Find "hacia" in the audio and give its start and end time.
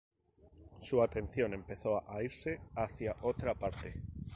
2.73-3.17